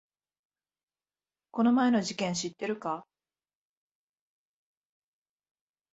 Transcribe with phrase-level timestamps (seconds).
[1.51, 3.05] この前の事件知ってるか？